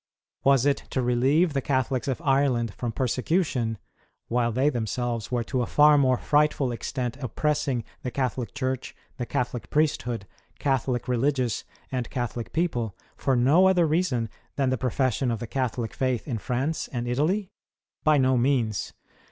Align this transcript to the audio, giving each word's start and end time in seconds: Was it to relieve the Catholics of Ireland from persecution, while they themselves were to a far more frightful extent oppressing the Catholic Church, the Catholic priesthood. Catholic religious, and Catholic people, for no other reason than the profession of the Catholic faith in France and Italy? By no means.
Was 0.43 0.65
it 0.65 0.77
to 0.89 1.01
relieve 1.03 1.53
the 1.53 1.61
Catholics 1.61 2.07
of 2.07 2.23
Ireland 2.23 2.73
from 2.73 2.91
persecution, 2.91 3.77
while 4.29 4.51
they 4.51 4.67
themselves 4.67 5.31
were 5.31 5.43
to 5.43 5.61
a 5.61 5.67
far 5.67 5.95
more 5.95 6.17
frightful 6.17 6.71
extent 6.71 7.17
oppressing 7.17 7.83
the 8.01 8.09
Catholic 8.09 8.55
Church, 8.55 8.95
the 9.17 9.27
Catholic 9.27 9.69
priesthood. 9.69 10.25
Catholic 10.57 11.07
religious, 11.07 11.65
and 11.91 12.09
Catholic 12.09 12.51
people, 12.51 12.97
for 13.15 13.35
no 13.35 13.67
other 13.67 13.85
reason 13.85 14.27
than 14.55 14.71
the 14.71 14.75
profession 14.79 15.29
of 15.29 15.37
the 15.37 15.45
Catholic 15.45 15.93
faith 15.93 16.27
in 16.27 16.39
France 16.39 16.87
and 16.87 17.07
Italy? 17.07 17.51
By 18.03 18.17
no 18.17 18.37
means. 18.39 18.93